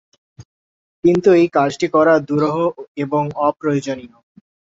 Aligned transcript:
কিন্তু 1.03 1.29
এ 1.35 1.53
কাজটি 1.53 1.87
করা 1.95 2.13
দুরূহ 2.27 2.55
এবং 2.97 3.23
অপ্রয়োজনীয়। 3.47 4.15